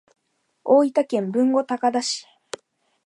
[0.63, 2.25] 大分県豊後高田市